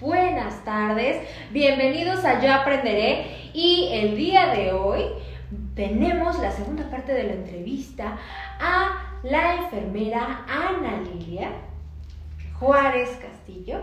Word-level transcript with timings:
buenas 0.00 0.64
tardes, 0.64 1.28
bienvenidos 1.50 2.24
a 2.24 2.40
Yo 2.40 2.52
Aprenderé 2.52 3.50
y 3.52 3.88
el 3.92 4.16
día 4.16 4.54
de 4.54 4.72
hoy 4.72 5.02
tenemos 5.74 6.38
la 6.38 6.52
segunda 6.52 6.88
parte 6.88 7.12
de 7.12 7.24
la 7.24 7.32
entrevista 7.32 8.16
a 8.60 9.18
la 9.24 9.56
enfermera 9.56 10.44
Ana 10.48 11.00
Lilia 11.00 11.50
Juárez 12.60 13.10
Castillo 13.20 13.80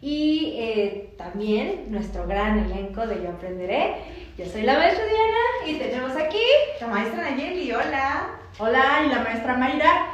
y 0.00 0.54
eh, 0.56 1.14
también 1.18 1.86
nuestro 1.90 2.26
gran 2.26 2.58
elenco 2.58 3.06
de 3.06 3.22
Yo 3.22 3.30
Aprenderé. 3.30 3.96
Yo 4.38 4.46
soy 4.46 4.62
la 4.62 4.78
maestra 4.78 5.04
Diana 5.04 5.66
y 5.66 5.74
tenemos 5.74 6.16
aquí 6.16 6.42
la 6.80 6.86
maestra 6.86 7.30
Nayeli, 7.30 7.72
hola. 7.72 8.38
Hola, 8.58 9.02
y 9.06 9.08
la 9.10 9.20
maestra 9.20 9.56
Mayra. 9.56 10.06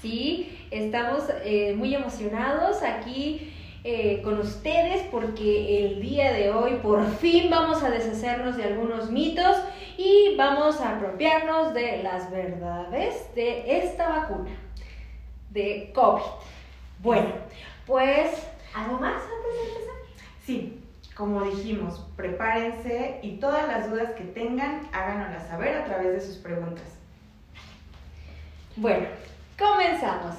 Sí, 0.00 0.58
estamos 0.70 1.24
eh, 1.44 1.74
muy 1.74 1.94
emocionados 1.94 2.82
aquí 2.82 3.50
eh, 3.86 4.22
con 4.22 4.38
ustedes 4.40 5.02
porque 5.10 5.84
el 5.84 6.00
día 6.00 6.32
de 6.32 6.50
hoy 6.50 6.76
por 6.82 7.06
fin 7.16 7.50
vamos 7.50 7.82
a 7.82 7.90
deshacernos 7.90 8.56
de 8.56 8.64
algunos 8.64 9.10
mitos 9.10 9.58
y 9.98 10.34
vamos 10.36 10.80
a 10.80 10.96
apropiarnos 10.96 11.74
de 11.74 12.02
las 12.02 12.30
verdades 12.30 13.34
de 13.34 13.78
esta 13.84 14.08
vacuna 14.08 14.50
de 15.50 15.92
COVID. 15.94 16.22
Bueno, 17.00 17.28
pues, 17.86 18.46
¿algo 18.74 18.98
más 18.98 19.22
antes 19.22 19.52
de 19.52 19.68
empezar? 19.68 19.94
Sí, 20.46 20.82
como 21.14 21.42
dijimos, 21.42 22.06
prepárense 22.16 23.20
y 23.22 23.36
todas 23.36 23.68
las 23.68 23.90
dudas 23.90 24.12
que 24.12 24.24
tengan, 24.24 24.88
háganoslas 24.92 25.46
saber 25.46 25.76
a 25.76 25.84
través 25.84 26.12
de 26.12 26.20
sus 26.22 26.38
preguntas. 26.38 26.84
Bueno, 28.76 29.08
comenzamos. 29.58 30.36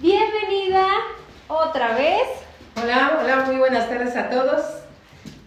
Bienvenida 0.00 0.86
otra 1.46 1.94
vez. 1.94 2.22
Hola, 2.82 3.18
hola, 3.20 3.44
muy 3.44 3.56
buenas 3.56 3.86
tardes 3.86 4.16
a 4.16 4.30
todos. 4.30 4.62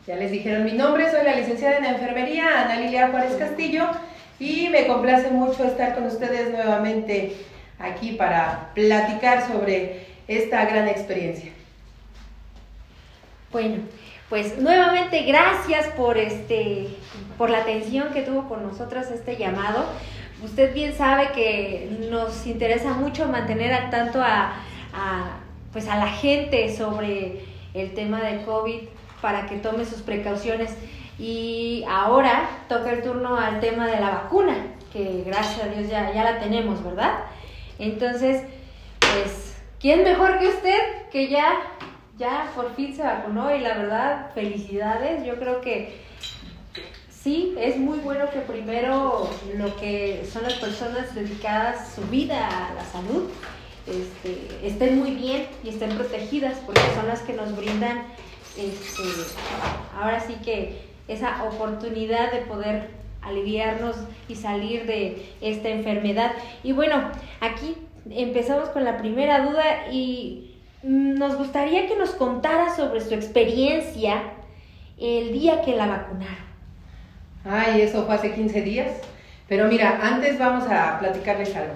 Ya 0.05 0.15
les 0.15 0.29
dijeron 0.29 0.63
mi 0.63 0.73
nombre, 0.73 1.09
soy 1.09 1.23
la 1.23 1.35
licenciada 1.35 1.79
en 1.79 1.85
enfermería 1.85 2.61
Ana 2.61 2.75
Lilia 2.75 3.07
Juárez 3.07 3.33
Castillo 3.33 3.87
y 4.37 4.69
me 4.69 4.85
complace 4.85 5.31
mucho 5.31 5.63
estar 5.63 5.95
con 5.95 6.05
ustedes 6.05 6.51
nuevamente 6.51 7.35
aquí 7.79 8.11
para 8.11 8.69
platicar 8.75 9.47
sobre 9.47 10.05
esta 10.27 10.65
gran 10.65 10.87
experiencia. 10.87 11.51
Bueno, 13.51 13.77
pues 14.29 14.59
nuevamente 14.59 15.23
gracias 15.23 15.87
por 15.97 16.19
este 16.19 16.89
por 17.39 17.49
la 17.49 17.61
atención 17.61 18.13
que 18.13 18.21
tuvo 18.21 18.47
con 18.47 18.61
nosotros 18.61 19.07
este 19.07 19.35
llamado 19.35 19.87
usted 20.43 20.73
bien 20.73 20.93
sabe 20.93 21.31
que 21.33 21.89
nos 22.09 22.45
interesa 22.45 22.93
mucho 22.93 23.27
mantener 23.27 23.73
al 23.73 23.89
tanto 23.89 24.21
a, 24.21 24.53
pues 25.71 25.87
a 25.87 25.97
la 25.97 26.07
gente 26.07 26.75
sobre 26.75 27.45
el 27.73 27.93
tema 27.93 28.21
de 28.21 28.43
COVID 28.43 28.81
para 29.21 29.45
que 29.45 29.57
tome 29.57 29.85
sus 29.85 30.01
precauciones. 30.01 30.75
Y 31.17 31.85
ahora 31.87 32.49
toca 32.67 32.91
el 32.91 33.01
turno 33.01 33.37
al 33.37 33.59
tema 33.59 33.87
de 33.87 33.99
la 33.99 34.09
vacuna, 34.09 34.55
que 34.91 35.23
gracias 35.25 35.63
a 35.63 35.69
Dios 35.69 35.89
ya, 35.89 36.11
ya 36.11 36.23
la 36.23 36.39
tenemos, 36.39 36.83
¿verdad? 36.83 37.19
Entonces, 37.79 38.43
pues, 38.99 39.55
¿quién 39.79 40.03
mejor 40.03 40.39
que 40.39 40.47
usted 40.47 40.79
que 41.11 41.29
ya, 41.29 41.53
ya 42.17 42.51
por 42.55 42.75
fin 42.75 42.95
se 42.95 43.03
vacunó? 43.03 43.55
Y 43.55 43.59
la 43.59 43.77
verdad, 43.77 44.31
felicidades. 44.33 45.23
Yo 45.25 45.35
creo 45.35 45.61
que 45.61 45.95
sí, 47.23 47.55
es 47.57 47.77
muy 47.77 47.99
bueno 47.99 48.29
que 48.31 48.39
primero 48.39 49.29
lo 49.57 49.75
que 49.77 50.27
son 50.31 50.43
las 50.43 50.55
personas 50.55 51.15
dedicadas 51.15 51.93
su 51.95 52.01
vida 52.09 52.47
a 52.47 52.73
la 52.73 52.85
salud 52.85 53.29
este, 53.87 54.65
estén 54.65 54.99
muy 54.99 55.11
bien 55.11 55.47
y 55.63 55.69
estén 55.69 55.89
protegidas 55.97 56.57
porque 56.65 56.81
son 56.95 57.07
las 57.07 57.21
que 57.21 57.33
nos 57.33 57.55
brindan 57.55 58.03
este, 58.57 59.03
ahora 59.99 60.19
sí 60.21 60.35
que 60.43 60.93
esa 61.07 61.43
oportunidad 61.43 62.31
de 62.31 62.39
poder 62.39 62.91
aliviarnos 63.21 63.97
y 64.27 64.35
salir 64.35 64.85
de 64.85 65.33
esta 65.41 65.69
enfermedad. 65.69 66.33
Y 66.63 66.71
bueno, 66.71 67.11
aquí 67.41 67.75
empezamos 68.09 68.69
con 68.69 68.83
la 68.83 68.97
primera 68.97 69.45
duda 69.45 69.91
y 69.91 70.55
nos 70.83 71.35
gustaría 71.35 71.87
que 71.87 71.95
nos 71.95 72.11
contara 72.11 72.73
sobre 72.75 73.01
su 73.01 73.13
experiencia 73.13 74.23
el 74.97 75.33
día 75.33 75.61
que 75.61 75.75
la 75.75 75.87
vacunaron. 75.87 76.52
Ay, 77.45 77.81
eso 77.81 78.05
fue 78.05 78.15
hace 78.15 78.31
15 78.33 78.61
días. 78.61 78.91
Pero 79.47 79.67
mira, 79.67 79.99
antes 80.01 80.39
vamos 80.39 80.69
a 80.69 80.99
platicarles 80.99 81.55
algo. 81.55 81.75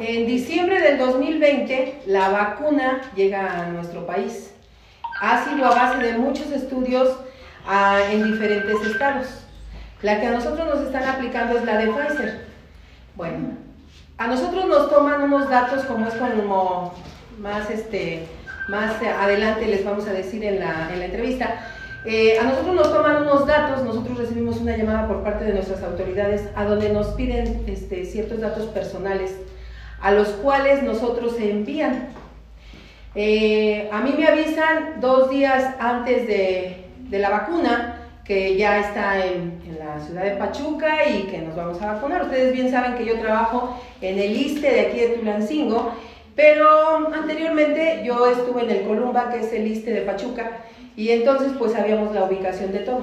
En 0.00 0.26
diciembre 0.26 0.80
del 0.80 0.98
2020, 0.98 2.02
la 2.06 2.28
vacuna 2.28 3.00
llega 3.14 3.62
a 3.62 3.66
nuestro 3.66 4.06
país. 4.06 4.52
Ha 5.20 5.44
sido 5.44 5.66
a 5.66 5.74
base 5.74 5.98
de 6.04 6.18
muchos 6.18 6.50
estudios 6.50 7.16
ah, 7.66 8.00
en 8.10 8.30
diferentes 8.30 8.80
estados. 8.84 9.26
La 10.02 10.20
que 10.20 10.26
a 10.26 10.32
nosotros 10.32 10.66
nos 10.66 10.86
están 10.86 11.08
aplicando 11.08 11.58
es 11.58 11.64
la 11.64 11.78
de 11.78 11.88
Pfizer. 11.88 12.46
Bueno, 13.16 13.48
a 14.16 14.26
nosotros 14.28 14.66
nos 14.66 14.90
toman 14.90 15.22
unos 15.22 15.48
datos 15.48 15.84
como 15.84 16.06
es 16.06 16.14
como 16.14 16.94
más, 17.38 17.70
este, 17.70 18.26
más 18.68 18.94
adelante 19.02 19.66
les 19.66 19.84
vamos 19.84 20.06
a 20.06 20.12
decir 20.12 20.44
en 20.44 20.60
la, 20.60 20.90
en 20.92 21.00
la 21.00 21.06
entrevista 21.06 21.60
eh, 22.10 22.38
a 22.38 22.44
nosotros 22.44 22.74
nos 22.74 22.90
toman 22.90 23.20
unos 23.20 23.46
datos, 23.46 23.84
nosotros 23.84 24.16
recibimos 24.16 24.56
una 24.56 24.74
llamada 24.74 25.06
por 25.06 25.22
parte 25.22 25.44
de 25.44 25.52
nuestras 25.52 25.82
autoridades 25.82 26.48
a 26.56 26.64
donde 26.64 26.88
nos 26.88 27.08
piden 27.08 27.64
este, 27.66 28.06
ciertos 28.06 28.40
datos 28.40 28.64
personales 28.68 29.36
a 30.00 30.12
los 30.12 30.28
cuales 30.28 30.82
nosotros 30.82 31.36
se 31.36 31.50
envían. 31.50 32.08
Eh, 33.14 33.90
a 33.92 34.00
mí 34.00 34.14
me 34.16 34.26
avisan 34.26 35.02
dos 35.02 35.28
días 35.28 35.74
antes 35.78 36.26
de, 36.26 36.86
la 37.10 37.28
vacuna 37.28 38.08
que 38.24 38.56
ya 38.56 38.78
está 38.78 39.26
en, 39.26 39.60
en, 39.66 39.78
la 39.78 40.00
ciudad 40.00 40.22
de 40.22 40.30
Pachuca 40.30 41.06
y 41.10 41.24
que 41.24 41.38
nos 41.38 41.56
vamos 41.56 41.82
a 41.82 41.92
vacunar. 41.92 42.22
Ustedes 42.22 42.54
bien 42.54 42.70
saben 42.70 42.94
que 42.94 43.04
yo 43.04 43.20
trabajo 43.20 43.78
en 44.00 44.18
el 44.18 44.34
ISTE 44.34 44.70
de 44.70 44.80
aquí 44.80 45.00
de 45.00 45.08
Tulancingo, 45.08 45.92
pero 46.34 47.12
anteriormente 47.14 48.00
yo 48.02 48.30
estuve 48.30 48.62
en 48.62 48.70
el 48.70 48.82
Columba, 48.84 49.30
que 49.30 49.40
es 49.40 49.52
el 49.52 49.66
ISTE 49.66 49.92
de 49.92 50.00
Pachuca, 50.02 50.52
y 50.98 51.12
entonces 51.12 51.52
pues 51.56 51.72
sabíamos 51.72 52.12
la 52.12 52.24
ubicación 52.24 52.72
de 52.72 52.80
todo. 52.80 53.02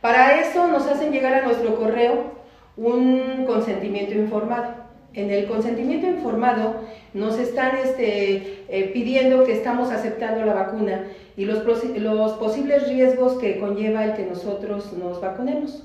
Para 0.00 0.40
eso 0.40 0.66
nos 0.68 0.86
hacen 0.86 1.12
llegar 1.12 1.34
a 1.34 1.42
nuestro 1.42 1.76
correo 1.76 2.32
un 2.78 3.44
consentimiento 3.46 4.14
informado. 4.14 4.68
En 5.12 5.30
el 5.30 5.46
consentimiento 5.46 6.06
informado 6.06 6.76
nos 7.12 7.38
están 7.38 7.76
este, 7.76 8.64
eh, 8.70 8.90
pidiendo 8.94 9.44
que 9.44 9.52
estamos 9.52 9.90
aceptando 9.90 10.46
la 10.46 10.54
vacuna 10.54 11.08
y 11.36 11.44
los, 11.44 11.62
los, 11.98 12.32
posibles 12.38 12.88
riesgos 12.88 13.34
que 13.34 13.58
conlleva 13.58 14.06
el 14.06 14.14
que 14.14 14.24
nosotros 14.24 14.94
nos 14.94 15.20
vacunemos. 15.20 15.82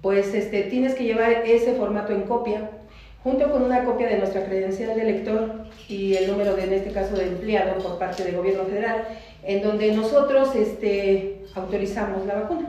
Pues 0.00 0.32
este, 0.32 0.62
tienes 0.62 0.94
que 0.94 1.02
llevar 1.02 1.32
ese 1.44 1.74
formato 1.74 2.12
en 2.12 2.22
copia, 2.22 2.70
junto 3.22 3.50
con 3.50 3.62
una 3.62 3.84
copia 3.84 4.08
de 4.08 4.18
nuestra 4.18 4.44
credencial 4.44 4.96
de 4.96 5.04
lector 5.04 5.64
y 5.88 6.14
el 6.14 6.30
número 6.30 6.56
de, 6.56 6.64
en 6.64 6.72
este 6.72 6.92
caso, 6.92 7.14
de 7.14 7.28
empleado 7.28 7.78
por 7.82 7.98
parte 7.98 8.24
del 8.24 8.36
gobierno 8.36 8.64
federal 8.64 9.04
en 9.44 9.62
donde 9.62 9.92
nosotros 9.92 10.54
este, 10.54 11.44
autorizamos 11.54 12.26
la 12.26 12.34
vacuna. 12.34 12.68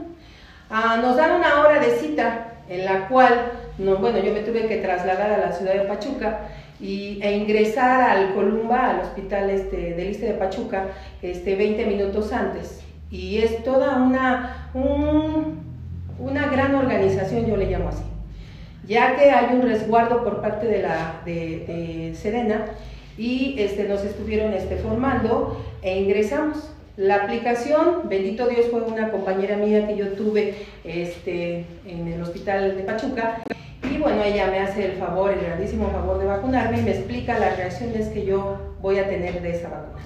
Ah, 0.69 0.99
nos 1.01 1.15
dan 1.15 1.39
una 1.39 1.61
hora 1.61 1.79
de 1.79 1.91
cita 1.97 2.53
en 2.69 2.85
la 2.85 3.07
cual, 3.07 3.51
no, 3.77 3.97
bueno, 3.97 4.19
yo 4.19 4.33
me 4.33 4.41
tuve 4.41 4.67
que 4.67 4.77
trasladar 4.77 5.31
a 5.31 5.37
la 5.37 5.51
ciudad 5.51 5.73
de 5.73 5.81
Pachuca 5.81 6.39
y, 6.79 7.19
e 7.21 7.37
ingresar 7.37 8.01
al 8.01 8.33
Columba, 8.33 8.91
al 8.91 8.99
hospital 9.01 9.49
este, 9.49 9.93
del 9.93 10.09
Iste 10.09 10.27
de 10.27 10.33
Pachuca, 10.33 10.87
este, 11.21 11.55
20 11.55 11.85
minutos 11.85 12.31
antes. 12.31 12.81
Y 13.11 13.39
es 13.39 13.63
toda 13.63 13.97
una, 13.97 14.71
una 16.17 16.47
gran 16.47 16.73
organización, 16.73 17.45
yo 17.45 17.57
le 17.57 17.67
llamo 17.67 17.89
así, 17.89 18.03
ya 18.87 19.15
que 19.15 19.31
hay 19.31 19.55
un 19.55 19.61
resguardo 19.61 20.23
por 20.23 20.41
parte 20.41 20.67
de, 20.67 20.81
la, 20.81 21.21
de, 21.25 22.13
Serena 22.15 22.65
y 23.17 23.55
este, 23.57 23.85
nos 23.85 24.03
estuvieron 24.03 24.53
este, 24.53 24.77
formando 24.77 25.63
e 25.81 26.01
ingresamos. 26.01 26.69
La 26.95 27.23
aplicación, 27.23 28.07
bendito 28.07 28.47
Dios, 28.47 28.67
fue 28.69 28.81
una 28.81 29.09
compañera 29.09 29.57
mía 29.57 29.87
que 29.87 29.95
yo 29.95 30.09
tuve 30.09 30.53
este, 30.83 31.65
en 31.87 32.07
el 32.07 32.21
hospital 32.21 32.77
de 32.77 32.83
Pachuca 32.83 33.41
y 33.91 33.97
bueno, 33.97 34.21
ella 34.23 34.47
me 34.47 34.59
hace 34.59 34.85
el 34.85 34.91
favor, 34.93 35.31
el 35.31 35.41
grandísimo 35.41 35.89
favor 35.89 36.19
de 36.19 36.25
vacunarme 36.25 36.79
y 36.79 36.83
me 36.83 36.91
explica 36.91 37.39
las 37.39 37.57
reacciones 37.57 38.09
que 38.09 38.25
yo 38.25 38.57
voy 38.81 38.99
a 38.99 39.09
tener 39.09 39.41
de 39.41 39.51
esa 39.51 39.69
vacuna. 39.69 40.03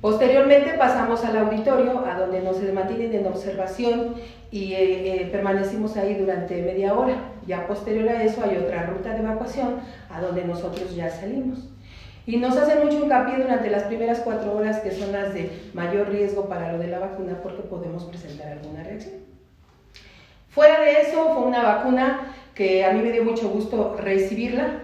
Posteriormente 0.00 0.74
pasamos 0.78 1.22
al 1.24 1.36
auditorio, 1.36 2.06
a 2.06 2.18
donde 2.18 2.40
nos 2.40 2.62
mantienen 2.72 3.14
en 3.14 3.26
observación 3.26 4.14
y 4.50 4.72
eh, 4.72 5.22
eh, 5.22 5.28
permanecimos 5.30 5.96
ahí 5.98 6.14
durante 6.14 6.62
media 6.62 6.94
hora. 6.94 7.16
Ya 7.50 7.66
posterior 7.66 8.08
a 8.08 8.22
eso 8.22 8.44
hay 8.44 8.58
otra 8.58 8.86
ruta 8.86 9.12
de 9.12 9.18
evacuación 9.18 9.80
a 10.08 10.20
donde 10.20 10.44
nosotros 10.44 10.94
ya 10.94 11.10
salimos. 11.10 11.68
Y 12.24 12.36
nos 12.36 12.56
hacen 12.56 12.84
mucho 12.84 13.02
hincapié 13.02 13.38
durante 13.38 13.68
las 13.70 13.82
primeras 13.82 14.20
cuatro 14.20 14.56
horas 14.56 14.78
que 14.78 14.92
son 14.92 15.10
las 15.10 15.34
de 15.34 15.50
mayor 15.74 16.10
riesgo 16.10 16.48
para 16.48 16.70
lo 16.70 16.78
de 16.78 16.86
la 16.86 17.00
vacuna 17.00 17.40
porque 17.42 17.62
podemos 17.62 18.04
presentar 18.04 18.52
alguna 18.52 18.84
reacción. 18.84 19.16
Fuera 20.50 20.80
de 20.80 21.00
eso, 21.00 21.34
fue 21.34 21.42
una 21.42 21.64
vacuna 21.64 22.20
que 22.54 22.84
a 22.84 22.92
mí 22.92 23.02
me 23.02 23.10
dio 23.10 23.24
mucho 23.24 23.48
gusto 23.48 23.96
recibirla 23.98 24.82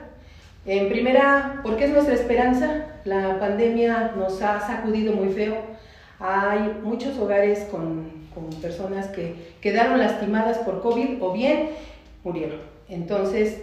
En 0.66 0.88
primera, 0.88 1.60
porque 1.62 1.84
es 1.84 1.90
nuestra 1.92 2.14
esperanza. 2.14 2.86
La 3.04 3.38
pandemia 3.38 4.14
nos 4.16 4.42
ha 4.42 4.58
sacudido 4.58 5.12
muy 5.12 5.28
feo. 5.28 5.54
Hay 6.18 6.80
muchos 6.82 7.16
hogares 7.16 7.60
con, 7.70 8.10
con 8.34 8.50
personas 8.60 9.06
que 9.06 9.54
quedaron 9.60 10.00
lastimadas 10.00 10.58
por 10.58 10.82
COVID 10.82 11.22
o 11.22 11.32
bien 11.32 11.70
murieron. 12.26 12.61
Entonces, 12.88 13.62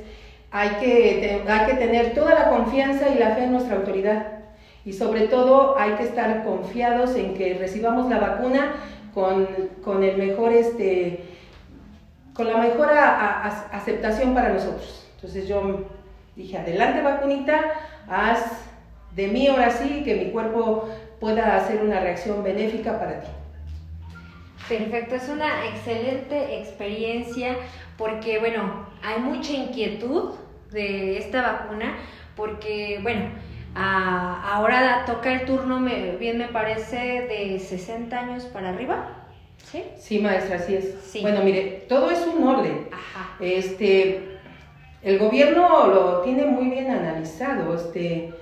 hay 0.51 0.69
que, 0.80 1.44
hay 1.48 1.65
que 1.65 1.74
tener 1.74 2.13
toda 2.13 2.33
la 2.33 2.50
confianza 2.50 3.10
y 3.10 3.19
la 3.19 3.36
fe 3.36 3.44
en 3.44 3.51
nuestra 3.51 3.75
autoridad. 3.75 4.27
Y 4.86 4.94
sobre 4.94 5.27
todo 5.27 5.77
hay 5.77 5.94
que 5.94 6.04
estar 6.04 6.44
confiados 6.45 7.15
en 7.15 7.33
que 7.33 7.56
recibamos 7.56 8.10
la 8.10 8.19
vacuna 8.19 8.75
con, 9.13 9.48
con 9.83 10.04
el 10.04 10.18
mejor, 10.18 10.54
este, 10.54 11.25
con 12.33 12.48
la 12.48 12.57
mejor 12.57 12.89
aceptación 12.89 14.33
para 14.33 14.50
nosotros. 14.50 15.07
Entonces 15.15 15.48
yo 15.48 15.86
dije, 16.36 16.57
adelante 16.57 17.01
vacunita, 17.01 17.62
haz 18.07 18.44
de 19.15 19.27
mí 19.27 19.48
ahora 19.48 19.71
sí 19.71 20.04
que 20.04 20.15
mi 20.15 20.31
cuerpo 20.31 20.89
pueda 21.19 21.57
hacer 21.57 21.81
una 21.81 22.00
reacción 22.00 22.44
benéfica 22.44 23.00
para 23.00 23.21
ti. 23.21 23.27
Perfecto, 24.68 25.15
es 25.15 25.30
una 25.30 25.68
excelente 25.68 26.60
experiencia 26.60 27.56
porque, 27.98 28.39
bueno, 28.39 28.88
hay 29.04 29.21
mucha 29.21 29.54
inquietud 29.54 30.36
de 30.71 31.18
esta 31.18 31.42
vacuna 31.42 31.98
porque, 32.36 33.00
bueno, 33.01 33.25
ahora 33.75 35.04
toca 35.06 35.33
el 35.33 35.45
turno, 35.45 35.80
me, 35.80 36.15
bien 36.18 36.38
me 36.38 36.48
parece, 36.48 36.98
de 36.98 37.60
60 37.60 38.18
años 38.18 38.45
para 38.45 38.69
arriba. 38.69 39.27
¿Sí? 39.57 39.83
Sí, 39.98 40.19
maestra, 40.19 40.57
así 40.57 40.75
es. 40.75 41.21
Bueno, 41.21 41.42
mire, 41.44 41.86
todo 41.88 42.10
es 42.12 42.25
un 42.25 42.44
orden. 42.44 42.88
Ajá. 42.92 43.36
Este, 43.39 44.39
el 45.01 45.19
gobierno 45.19 45.88
lo 45.88 46.21
tiene 46.21 46.45
muy 46.45 46.69
bien 46.69 46.89
analizado. 46.89 47.75
Este, 47.75 48.33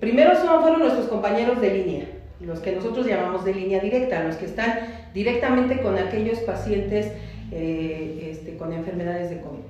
primero 0.00 0.34
son, 0.34 0.60
fueron 0.60 0.80
nuestros 0.80 1.08
compañeros 1.08 1.60
de 1.60 1.74
línea, 1.74 2.08
los 2.40 2.60
que 2.60 2.72
nosotros 2.72 3.06
llamamos 3.06 3.44
de 3.44 3.54
línea 3.54 3.80
directa, 3.80 4.22
los 4.24 4.36
que 4.36 4.46
están 4.46 4.97
directamente 5.14 5.80
con 5.80 5.98
aquellos 5.98 6.38
pacientes 6.40 7.12
eh, 7.50 8.30
este, 8.30 8.56
con 8.56 8.72
enfermedades 8.72 9.30
de 9.30 9.40
COVID. 9.40 9.60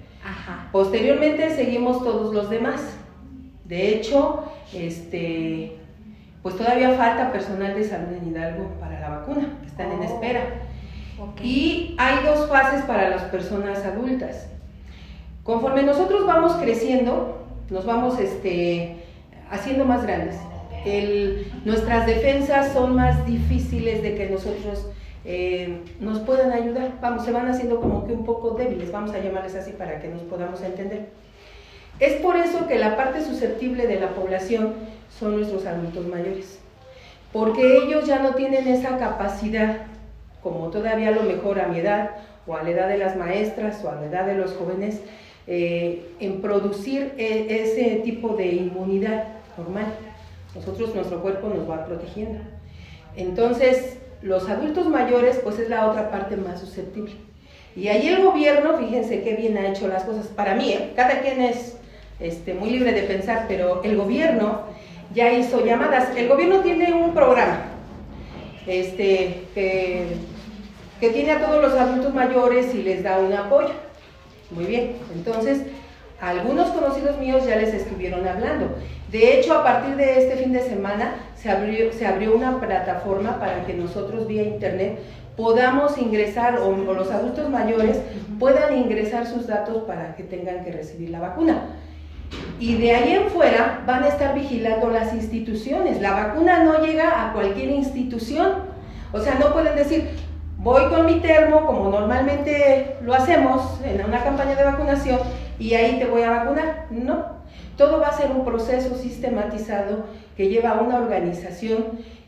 Posteriormente 0.73 1.55
seguimos 1.55 2.03
todos 2.03 2.35
los 2.35 2.51
demás. 2.51 2.97
De 3.65 3.95
hecho, 3.95 4.45
este, 4.75 5.77
pues 6.43 6.57
todavía 6.57 6.93
falta 6.93 7.31
personal 7.31 7.75
de 7.75 7.85
salud 7.85 8.13
en 8.13 8.29
Hidalgo 8.29 8.71
para 8.81 8.99
la 9.01 9.11
vacuna, 9.11 9.59
que 9.61 9.67
están 9.67 9.93
en 9.93 10.01
oh, 10.01 10.05
espera. 10.05 10.41
Y 11.43 11.95
hay 11.99 12.25
dos 12.25 12.49
fases 12.49 12.85
para 12.85 13.09
las 13.11 13.23
personas 13.25 13.85
adultas. 13.85 14.49
Conforme 15.45 15.83
nosotros 15.83 16.27
vamos 16.27 16.55
creciendo, 16.55 17.47
nos 17.71 17.87
vamos 17.87 18.19
este, 18.19 18.97
haciendo 19.51 19.85
más 19.85 20.03
grandes. 20.05 20.37
nuestras 21.65 22.07
defensas 22.07 22.73
son 22.73 22.97
más 22.97 23.27
difíciles 23.27 24.03
de 24.03 24.15
que 24.15 24.29
nosotros 24.29 24.87
eh, 25.31 25.83
nos 26.01 26.21
puedan 26.21 26.53
ayudar. 26.53 26.93
Vamos, 27.03 27.27
se 27.27 27.33
van 27.33 27.49
haciendo 27.49 27.83
como 27.83 28.07
que 28.07 28.15
un 28.15 28.25
poco 28.25 28.53
débiles, 28.53 28.91
vamos 28.91 29.13
a 29.13 29.19
llamarles 29.21 29.55
así 29.55 29.73
para 29.73 30.01
que 30.01 30.09
nos 30.09 30.23
podamos 30.23 30.63
entender. 30.63 31.11
Es 32.01 32.15
por 32.15 32.37
eso 32.37 32.67
que 32.67 32.79
la 32.79 32.97
parte 32.97 33.23
susceptible 33.23 33.87
de 33.87 34.01
la 34.01 34.15
población 34.15 34.73
son 35.11 35.37
nuestros 35.37 35.67
adultos 35.67 36.07
mayores, 36.07 36.59
porque 37.31 37.77
ellos 37.77 38.07
ya 38.07 38.21
no 38.21 38.37
tienen 38.37 38.67
esa 38.69 38.97
capacidad, 38.97 39.83
como 40.43 40.71
todavía 40.71 41.09
a 41.09 41.13
lo 41.13 41.25
mejor 41.25 41.61
a 41.61 41.69
mi 41.69 41.81
edad, 41.81 42.13
o 42.47 42.57
a 42.57 42.63
la 42.63 42.71
edad 42.71 42.89
de 42.89 42.97
las 42.97 43.15
maestras, 43.15 43.85
o 43.85 43.91
a 43.91 43.97
la 43.97 44.07
edad 44.07 44.25
de 44.25 44.35
los 44.35 44.55
jóvenes, 44.55 45.03
eh, 45.47 46.09
en 46.21 46.41
producir 46.41 47.13
e, 47.19 47.63
ese 47.65 47.97
tipo 47.97 48.35
de 48.35 48.47
inmunidad 48.47 49.25
normal. 49.59 49.93
Nosotros, 50.55 50.95
nuestro 50.95 51.21
cuerpo 51.21 51.49
nos 51.49 51.69
va 51.69 51.85
protegiendo. 51.85 52.41
Entonces, 53.15 53.99
los 54.23 54.49
adultos 54.49 54.89
mayores, 54.89 55.41
pues 55.43 55.59
es 55.59 55.69
la 55.69 55.89
otra 55.89 56.11
parte 56.11 56.37
más 56.37 56.61
susceptible. 56.61 57.13
Y 57.77 57.89
ahí 57.89 58.09
el 58.09 58.23
gobierno, 58.23 58.77
fíjense 58.79 59.23
qué 59.23 59.35
bien 59.35 59.57
ha 59.57 59.69
hecho 59.69 59.87
las 59.87 60.05
cosas. 60.05 60.27
Para 60.27 60.55
mí, 60.55 60.73
¿eh? 60.73 60.93
cada 60.97 61.21
quien 61.21 61.41
es 61.41 61.77
este, 62.19 62.55
muy 62.55 62.71
libre 62.71 62.93
de 62.93 63.03
pensar, 63.03 63.45
pero 63.47 63.83
el 63.85 63.97
gobierno 63.97 64.63
ya 65.15 65.33
hizo 65.33 65.65
llamadas. 65.65 66.17
El 66.17 66.29
gobierno 66.29 66.61
tiene 66.61 66.93
un 66.93 67.15
programa 67.15 67.67
este, 68.67 69.45
que, 69.55 70.07
que 71.01 71.11
tiene 71.11 71.33
a 71.33 71.47
todos 71.47 71.63
los 71.63 71.75
adultos 71.75 72.13
mayores 72.13 72.75
y 72.75 72.83
les 72.83 73.03
da 73.03 73.19
un 73.19 73.33
apoyo. 73.33 73.75
Muy 74.51 74.65
bien, 74.65 74.97
entonces 75.15 75.63
algunos 76.21 76.71
conocidos 76.71 77.19
míos 77.19 77.45
ya 77.47 77.57
les 77.57 77.73
estuvieron 77.75 78.27
hablando. 78.27 78.75
De 79.11 79.39
hecho, 79.39 79.55
a 79.55 79.65
partir 79.65 79.97
de 79.97 80.19
este 80.19 80.37
fin 80.37 80.53
de 80.53 80.61
semana 80.61 81.15
se 81.35 81.51
abrió, 81.51 81.93
se 81.93 82.07
abrió 82.07 82.35
una 82.35 82.61
plataforma 82.61 83.39
para 83.39 83.65
que 83.65 83.75
nosotros 83.75 84.27
vía 84.27 84.43
internet 84.43 84.99
podamos 85.37 85.97
ingresar 85.99 86.59
o, 86.59 86.69
o 86.69 86.95
los 86.95 87.11
adultos 87.11 87.49
mayores 87.49 88.01
puedan 88.39 88.77
ingresar 88.77 89.27
sus 89.27 89.47
datos 89.47 89.85
para 89.85 90.15
que 90.17 90.25
tengan 90.25 90.65
que 90.65 90.73
recibir 90.73 91.11
la 91.11 91.21
vacuna. 91.21 91.63
Y 92.61 92.77
de 92.77 92.95
ahí 92.95 93.13
en 93.13 93.31
fuera 93.31 93.83
van 93.87 94.03
a 94.03 94.09
estar 94.09 94.35
vigilando 94.35 94.91
las 94.91 95.15
instituciones. 95.15 96.01
La 96.01 96.13
vacuna 96.13 96.65
no 96.65 96.85
llega 96.85 97.29
a 97.29 97.33
cualquier 97.33 97.71
institución. 97.71 98.65
O 99.13 99.21
sea, 99.21 99.37
no 99.37 99.53
pueden 99.53 99.77
decir, 99.77 100.11
voy 100.59 100.87
con 100.91 101.07
mi 101.07 101.21
termo, 101.21 101.65
como 101.67 101.89
normalmente 101.89 102.97
lo 103.03 103.15
hacemos 103.15 103.81
en 103.85 104.05
una 104.05 104.23
campaña 104.23 104.55
de 104.55 104.65
vacunación, 104.65 105.21
y 105.59 105.75
ahí 105.75 105.99
te 105.99 106.07
voy 106.07 106.23
a 106.23 106.31
vacunar. 106.31 106.87
No. 106.91 107.38
Todo 107.79 108.01
va 108.01 108.09
a 108.09 108.17
ser 108.19 108.33
un 108.33 108.45
proceso 108.45 108.97
sistematizado 108.97 110.05
que 110.37 110.49
lleva 110.49 110.71
a 110.71 110.83
una 110.83 110.99
organización 110.99 111.85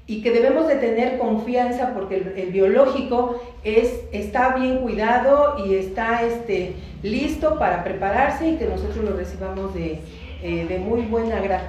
y 0.06 0.22
que 0.22 0.30
debemos 0.30 0.68
de 0.68 0.76
tener 0.76 1.18
confianza 1.18 1.92
porque 1.92 2.32
el, 2.36 2.50
biológico 2.52 3.40
es, 3.64 4.00
está 4.12 4.54
bien 4.54 4.78
cuidado 4.78 5.56
y 5.66 5.74
está 5.74 6.22
este, 6.22 6.74
listo 7.02 7.58
para 7.58 7.82
prepararse 7.82 8.48
y 8.48 8.56
que 8.56 8.66
nosotros 8.66 9.04
lo 9.04 9.16
recibamos 9.16 9.74
de, 9.74 9.98
eh, 10.42 10.66
de 10.68 10.78
muy 10.78 11.02
buena 11.02 11.38
agrado. 11.38 11.66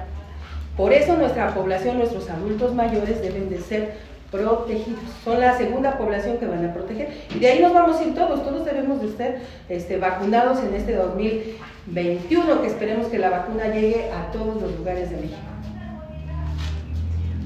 Por 0.76 0.92
eso 0.92 1.16
nuestra 1.16 1.52
población, 1.52 1.98
nuestros 1.98 2.30
adultos 2.30 2.74
mayores 2.74 3.20
deben 3.20 3.50
de 3.50 3.58
ser 3.58 3.94
protegidos. 4.32 5.02
Son 5.24 5.38
la 5.38 5.56
segunda 5.56 5.96
población 5.96 6.38
que 6.38 6.46
van 6.46 6.64
a 6.64 6.72
proteger. 6.72 7.10
Y 7.32 7.38
de 7.38 7.48
ahí 7.48 7.60
nos 7.60 7.72
vamos 7.72 8.00
a 8.00 8.04
ir 8.04 8.14
todos, 8.14 8.42
todos 8.42 8.64
debemos 8.64 9.00
de 9.02 9.08
estar 9.08 9.36
este, 9.68 9.98
vacunados 9.98 10.58
en 10.60 10.74
este 10.74 10.94
2021, 10.94 12.62
que 12.62 12.66
esperemos 12.66 13.06
que 13.08 13.18
la 13.18 13.30
vacuna 13.30 13.68
llegue 13.68 14.10
a 14.10 14.32
todos 14.32 14.60
los 14.60 14.76
lugares 14.78 15.10
de 15.10 15.16
México. 15.16 15.38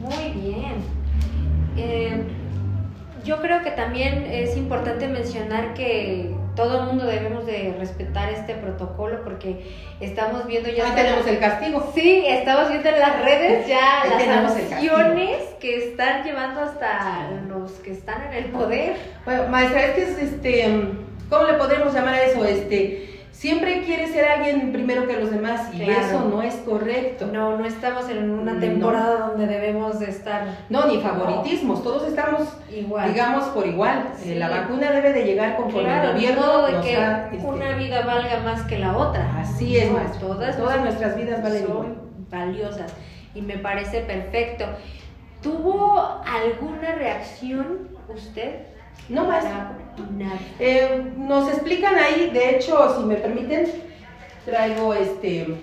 Muy 0.00 0.40
bien. 0.40 0.74
Eh, 1.76 2.22
yo 3.24 3.42
creo 3.42 3.62
que 3.64 3.72
también 3.72 4.24
es 4.30 4.56
importante 4.56 5.08
mencionar 5.08 5.74
que 5.74 6.32
todo 6.56 6.80
el 6.80 6.86
mundo 6.86 7.04
debemos 7.06 7.46
de 7.46 7.76
respetar 7.78 8.30
este 8.30 8.54
protocolo 8.54 9.22
porque 9.22 9.70
estamos 10.00 10.46
viendo 10.46 10.68
ya... 10.70 10.90
Ah, 10.90 10.94
tenemos 10.96 11.26
el 11.26 11.38
castigo. 11.38 11.92
Sí, 11.94 12.24
estamos 12.26 12.70
viendo 12.70 12.88
en 12.88 12.98
las 12.98 13.22
redes 13.22 13.68
ya 13.68 14.04
las 14.08 14.54
sanciones 14.54 15.42
que 15.60 15.76
están 15.90 16.24
llevando 16.24 16.62
hasta 16.62 17.30
los 17.48 17.72
que 17.72 17.92
están 17.92 18.26
en 18.26 18.44
el 18.44 18.44
poder. 18.46 18.96
Bueno, 19.24 19.46
maestra, 19.48 19.86
es 19.86 19.94
que 19.94 20.02
es 20.02 20.18
este... 20.18 20.88
¿Cómo 21.28 21.44
le 21.44 21.54
podemos 21.54 21.92
llamar 21.92 22.14
a 22.14 22.22
eso? 22.22 22.44
Este 22.44 23.15
siempre 23.36 23.82
quiere 23.82 24.06
ser 24.08 24.24
alguien 24.24 24.72
primero 24.72 25.06
que 25.06 25.18
los 25.20 25.30
demás 25.30 25.72
y 25.74 25.82
eso 25.82 26.26
no 26.30 26.42
es 26.42 26.54
correcto. 26.56 27.26
No, 27.26 27.58
no 27.58 27.66
estamos 27.66 28.08
en 28.08 28.30
una 28.30 28.58
temporada 28.58 29.28
donde 29.28 29.46
debemos 29.46 30.00
de 30.00 30.08
estar. 30.10 30.46
No, 30.70 30.86
ni 30.86 31.00
favoritismos, 31.00 31.82
todos 31.82 32.08
estamos 32.08 32.48
igual. 32.70 33.12
digamos 33.12 33.44
por 33.48 33.66
igual. 33.66 34.08
Eh, 34.24 34.36
la 34.36 34.48
vacuna 34.48 34.90
debe 34.90 35.12
de 35.12 35.24
llegar 35.24 35.56
conforme 35.56 36.02
el 36.02 36.12
gobierno 36.12 36.66
de 36.66 36.80
que 36.80 36.92
este, 36.92 37.46
una 37.46 37.76
vida 37.76 38.06
valga 38.06 38.40
más 38.40 38.62
que 38.62 38.78
la 38.78 38.96
otra. 38.96 39.38
Así 39.38 39.76
es, 39.76 39.92
más. 39.92 40.18
Todas, 40.18 40.56
todas 40.56 40.80
nuestras 40.80 41.16
vidas 41.16 41.42
valen 41.42 41.66
son 41.66 41.98
valiosas 42.30 42.94
y 43.34 43.42
me 43.42 43.58
parece 43.58 44.00
perfecto. 44.00 44.64
¿Tuvo 45.42 46.22
alguna 46.24 46.94
reacción 46.94 47.88
usted? 48.08 48.75
No 49.08 49.24
más. 49.24 49.44
Eh, 50.58 51.12
nos 51.16 51.48
explican 51.48 51.96
ahí, 51.96 52.30
de 52.30 52.56
hecho, 52.56 52.96
si 52.98 53.04
me 53.04 53.16
permiten, 53.16 53.66
traigo 54.44 54.94
este 54.94 55.56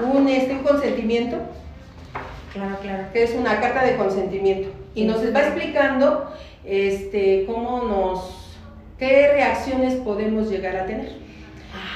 un 0.00 0.28
este 0.28 0.60
consentimiento. 0.62 1.38
Claro, 2.52 2.76
claro. 2.80 3.04
Que 3.12 3.22
es 3.24 3.34
una 3.34 3.60
carta 3.60 3.84
de 3.84 3.96
consentimiento. 3.96 4.70
Y 4.94 5.04
nos 5.04 5.18
va 5.34 5.42
explicando 5.42 6.32
este 6.64 7.44
cómo 7.46 7.82
nos 7.82 8.56
qué 8.98 9.30
reacciones 9.32 9.94
podemos 9.96 10.50
llegar 10.50 10.76
a 10.76 10.86
tener. 10.86 11.12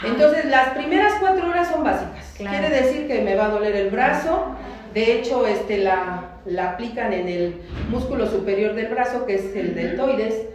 Entonces, 0.05 0.45
las 0.47 0.71
primeras 0.71 1.15
cuatro 1.21 1.49
horas 1.49 1.69
son 1.69 1.85
básicas. 1.85 2.35
Quiere 2.37 2.69
decir 2.69 3.07
que 3.07 3.23
me 3.23 3.35
va 3.37 3.47
a 3.47 3.51
doler 3.51 3.75
el 3.77 3.91
brazo. 3.91 4.55
De 4.93 5.19
hecho, 5.19 5.47
este, 5.47 5.79
la, 5.79 6.39
la 6.45 6.73
aplican 6.73 7.13
en 7.13 7.29
el 7.29 7.55
músculo 7.91 8.27
superior 8.27 8.75
del 8.75 8.89
brazo, 8.89 9.25
que 9.27 9.35
es 9.37 9.57
el 9.57 9.75
deltoides 9.75 10.47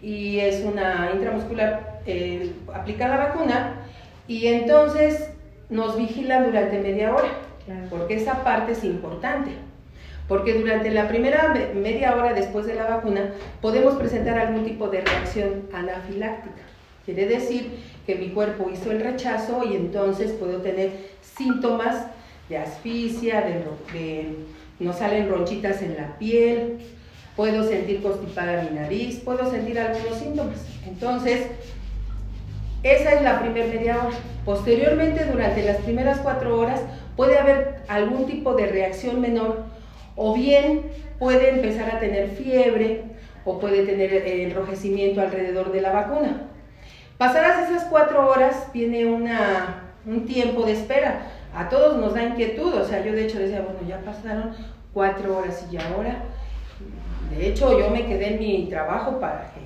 y 0.00 0.40
es 0.40 0.64
una 0.64 1.10
intramuscular, 1.14 2.00
eh, 2.06 2.52
aplica 2.74 3.08
la 3.08 3.16
vacuna 3.16 3.74
y 4.26 4.46
entonces 4.46 5.30
nos 5.68 5.96
vigilan 5.96 6.44
durante 6.44 6.78
media 6.78 7.14
hora, 7.14 7.28
porque 7.90 8.14
esa 8.14 8.42
parte 8.44 8.72
es 8.72 8.84
importante. 8.84 9.50
Porque 10.28 10.54
durante 10.54 10.90
la 10.90 11.08
primera 11.08 11.54
media 11.74 12.16
hora 12.16 12.32
después 12.32 12.64
de 12.66 12.74
la 12.74 12.84
vacuna 12.84 13.32
podemos 13.60 13.94
presentar 13.94 14.38
algún 14.38 14.64
tipo 14.64 14.88
de 14.88 15.00
reacción 15.02 15.68
anafiláctica. 15.72 16.62
Quiere 17.04 17.26
decir 17.26 17.78
que 18.06 18.14
mi 18.14 18.28
cuerpo 18.30 18.70
hizo 18.72 18.92
el 18.92 19.00
rechazo 19.00 19.64
y 19.68 19.76
entonces 19.76 20.32
puedo 20.32 20.58
tener 20.58 20.92
síntomas 21.20 22.06
de 22.52 22.58
asfixia, 22.58 23.40
de, 23.40 23.98
de 23.98 24.36
nos 24.78 24.96
salen 24.96 25.28
ronchitas 25.28 25.80
en 25.80 25.96
la 25.96 26.18
piel, 26.18 26.80
puedo 27.34 27.66
sentir 27.66 28.02
constipada 28.02 28.62
mi 28.62 28.78
nariz, 28.78 29.20
puedo 29.20 29.50
sentir 29.50 29.78
algunos 29.78 30.18
síntomas. 30.18 30.66
Entonces, 30.86 31.46
esa 32.82 33.12
es 33.14 33.22
la 33.22 33.40
primera 33.40 33.66
media 33.68 34.04
hora. 34.04 34.16
Posteriormente, 34.44 35.24
durante 35.24 35.62
las 35.62 35.78
primeras 35.78 36.18
cuatro 36.18 36.58
horas, 36.58 36.82
puede 37.16 37.38
haber 37.38 37.76
algún 37.88 38.26
tipo 38.26 38.54
de 38.54 38.66
reacción 38.66 39.20
menor 39.20 39.64
o 40.14 40.34
bien 40.34 40.82
puede 41.18 41.50
empezar 41.50 41.94
a 41.94 42.00
tener 42.00 42.28
fiebre 42.28 43.04
o 43.46 43.58
puede 43.60 43.84
tener 43.84 44.12
enrojecimiento 44.26 45.22
alrededor 45.22 45.72
de 45.72 45.80
la 45.80 45.92
vacuna. 45.92 46.48
Pasadas 47.16 47.70
esas 47.70 47.84
cuatro 47.84 48.28
horas 48.28 48.66
viene 48.74 49.06
una, 49.06 49.94
un 50.04 50.26
tiempo 50.26 50.66
de 50.66 50.72
espera. 50.72 51.28
A 51.54 51.68
todos 51.68 51.98
nos 51.98 52.14
da 52.14 52.22
inquietud, 52.22 52.72
o 52.74 52.84
sea, 52.84 53.04
yo 53.04 53.12
de 53.12 53.24
hecho 53.24 53.38
decía, 53.38 53.60
bueno, 53.60 53.80
ya 53.86 54.00
pasaron 54.00 54.52
cuatro 54.92 55.38
horas 55.38 55.66
y 55.70 55.76
ahora. 55.76 56.24
De 57.36 57.48
hecho, 57.48 57.78
yo 57.78 57.90
me 57.90 58.06
quedé 58.06 58.34
en 58.34 58.38
mi 58.38 58.66
trabajo 58.68 59.18
para 59.18 59.52
que 59.54 59.60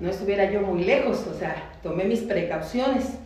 no 0.00 0.10
estuviera 0.10 0.50
yo 0.50 0.60
muy 0.60 0.84
lejos, 0.84 1.26
o 1.26 1.34
sea, 1.34 1.54
tomé 1.82 2.04
mis 2.04 2.20
precauciones. 2.20 3.18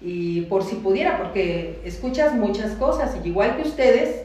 Y 0.00 0.42
por 0.42 0.62
si 0.62 0.76
pudiera, 0.76 1.18
porque 1.18 1.80
escuchas 1.84 2.34
muchas 2.34 2.72
cosas, 2.72 3.16
y 3.22 3.28
igual 3.28 3.56
que 3.56 3.62
ustedes, 3.62 4.22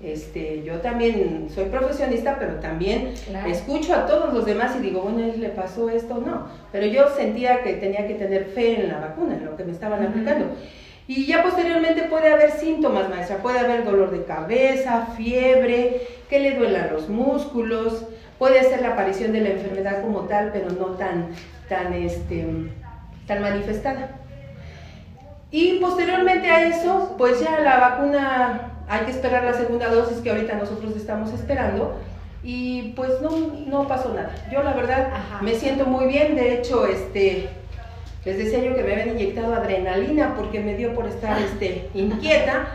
este, 0.00 0.62
yo 0.62 0.74
también 0.80 1.48
soy 1.52 1.64
profesionista, 1.66 2.36
pero 2.38 2.56
también 2.56 3.14
escucho 3.46 3.94
a 3.94 4.06
todos 4.06 4.32
los 4.32 4.44
demás 4.44 4.76
y 4.76 4.82
digo, 4.82 5.00
bueno, 5.00 5.32
le 5.36 5.48
pasó 5.48 5.88
esto, 5.90 6.22
no. 6.24 6.46
Pero 6.70 6.86
yo 6.86 7.08
sentía 7.16 7.62
que 7.62 7.74
tenía 7.74 8.06
que 8.06 8.14
tener 8.14 8.44
fe 8.46 8.80
en 8.80 8.88
la 8.88 9.00
vacuna, 9.00 9.36
en 9.36 9.44
lo 9.46 9.56
que 9.56 9.64
me 9.64 9.72
estaban 9.72 10.04
aplicando. 10.04 10.46
Y 11.08 11.26
ya 11.26 11.42
posteriormente 11.42 12.02
puede 12.04 12.32
haber 12.32 12.50
síntomas, 12.52 13.08
maestra, 13.08 13.38
puede 13.38 13.60
haber 13.60 13.84
dolor 13.84 14.10
de 14.10 14.24
cabeza, 14.24 15.08
fiebre, 15.16 16.00
que 16.28 16.40
le 16.40 16.56
duelan 16.56 16.92
los 16.92 17.08
músculos, 17.08 18.04
puede 18.38 18.64
ser 18.64 18.82
la 18.82 18.94
aparición 18.94 19.32
de 19.32 19.40
la 19.40 19.50
enfermedad 19.50 20.02
como 20.02 20.22
tal, 20.22 20.50
pero 20.52 20.70
no 20.70 20.86
tan, 20.96 21.28
tan, 21.68 21.92
este, 21.92 22.44
tan 23.26 23.40
manifestada. 23.40 24.10
Y 25.50 25.78
posteriormente 25.78 26.50
a 26.50 26.66
eso, 26.68 27.14
pues 27.16 27.40
ya 27.40 27.60
la 27.60 27.78
vacuna, 27.78 28.72
hay 28.88 29.04
que 29.04 29.12
esperar 29.12 29.44
la 29.44 29.54
segunda 29.54 29.88
dosis 29.88 30.18
que 30.18 30.30
ahorita 30.30 30.56
nosotros 30.56 30.96
estamos 30.96 31.32
esperando. 31.32 31.96
Y 32.42 32.92
pues 32.94 33.20
no, 33.22 33.30
no 33.66 33.88
pasó 33.88 34.12
nada. 34.12 34.30
Yo 34.52 34.62
la 34.62 34.72
verdad 34.72 35.08
me 35.40 35.54
siento 35.54 35.86
muy 35.86 36.06
bien. 36.06 36.36
De 36.36 36.54
hecho, 36.54 36.86
este, 36.86 37.48
les 38.26 38.38
decía 38.38 38.58
yo 38.58 38.74
que 38.74 38.82
me 38.82 38.92
habían 38.92 39.10
inyectado 39.10 39.54
adrenalina 39.54 40.34
porque 40.34 40.58
me 40.58 40.74
dio 40.74 40.94
por 40.96 41.06
estar 41.06 41.40
este, 41.40 41.88
inquieta 41.94 42.66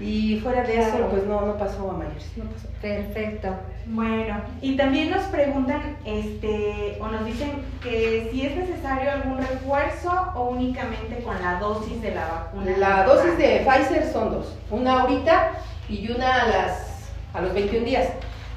y 0.00 0.38
fuera 0.38 0.62
de 0.62 0.80
eso 0.80 1.08
pues 1.10 1.26
no, 1.26 1.44
no 1.44 1.58
pasó 1.58 1.90
a 1.90 1.94
mayores. 1.94 2.30
No 2.36 2.44
pasó. 2.44 2.68
Perfecto. 2.80 3.48
Bueno, 3.86 4.40
y 4.62 4.76
también 4.76 5.10
nos 5.10 5.24
preguntan 5.24 5.96
este, 6.04 6.96
o 7.00 7.08
nos 7.08 7.24
dicen 7.24 7.50
que 7.82 8.28
si 8.30 8.46
es 8.46 8.56
necesario 8.56 9.10
algún 9.10 9.38
refuerzo 9.38 10.12
o 10.36 10.50
únicamente 10.50 11.20
con 11.24 11.42
la 11.42 11.58
dosis 11.58 12.00
de 12.00 12.14
la 12.14 12.28
vacuna. 12.28 12.76
La 12.78 13.04
dosis 13.04 13.36
de 13.36 13.66
Pfizer 13.66 14.12
son 14.12 14.30
dos, 14.30 14.56
una 14.70 15.00
ahorita 15.00 15.54
y 15.88 16.08
una 16.12 16.42
a, 16.42 16.48
las, 16.48 17.10
a 17.34 17.40
los 17.40 17.52
21 17.52 17.84
días. 17.84 18.08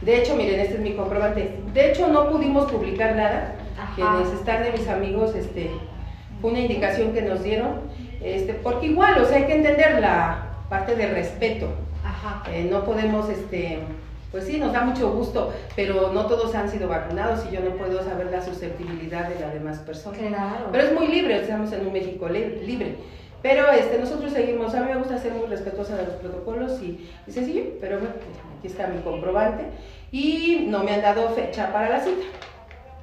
De 0.01 0.19
hecho, 0.19 0.36
miren, 0.36 0.60
este 0.60 0.75
es 0.75 0.81
mi 0.81 0.93
comprobante. 0.93 1.57
De 1.74 1.91
hecho, 1.91 2.07
no 2.10 2.29
pudimos 2.29 2.72
publicar 2.72 3.15
nada. 3.15 3.55
Quienes 3.95 4.31
están 4.33 4.63
de 4.63 4.72
mis 4.72 4.88
amigos, 4.88 5.36
este, 5.36 5.72
una 6.44 6.60
indicación 6.60 7.14
que 7.14 7.22
nos 7.22 7.44
dieron, 7.44 7.82
este, 8.22 8.54
porque 8.54 8.88
igual, 8.88 9.22
o 9.22 9.26
sea, 9.26 9.38
hay 9.38 9.46
que 9.46 9.56
entender 9.56 10.00
la 10.00 10.50
parte 10.70 10.96
de 10.96 11.08
respeto. 11.08 11.68
Eh, 12.50 12.68
no 12.70 12.84
podemos, 12.86 13.30
este, 13.30 13.80
pues 14.32 14.46
sí, 14.46 14.58
nos 14.58 14.74
da 14.74 14.82
mucho 14.82 15.12
gusto, 15.12 15.54
pero 15.76 16.12
no 16.14 16.26
todos 16.26 16.56
han 16.56 16.70
sido 16.70 16.88
vacunados 16.88 17.46
y 17.50 17.54
yo 17.54 17.62
no 17.62 17.72
puedo 17.72 18.04
saber 18.04 18.28
la 18.28 18.42
susceptibilidad 18.42 19.28
de 19.30 19.40
las 19.40 19.54
demás 19.54 19.80
personas. 19.80 20.20
Pero 20.72 20.84
es 20.84 20.94
muy 20.94 21.08
libre, 21.08 21.42
estamos 21.42 21.72
en 21.72 21.88
un 21.88 21.94
México 21.94 22.28
libre. 22.30 22.96
Pero 23.42 23.70
este, 23.72 24.00
nosotros 24.00 24.32
seguimos, 24.32 24.74
a 24.74 24.82
mí 24.82 24.88
me 24.94 24.98
gusta 24.98 25.18
ser 25.18 25.34
muy 25.34 25.48
respetuosa 25.48 25.98
de 25.98 26.06
los 26.06 26.16
protocolos 26.16 26.82
y, 26.82 27.10
y 27.28 27.32
sencillo, 27.32 27.64
pero 27.82 28.00
bueno, 28.00 28.16
aquí 28.58 28.68
está 28.68 28.88
mi 28.88 29.02
comprobante 29.02 29.66
y 30.14 30.66
no 30.70 30.82
me 30.84 30.94
han 30.94 31.02
dado 31.02 31.30
fecha 31.32 31.74
para 31.74 31.90
la 31.90 32.00
cita. 32.00 32.24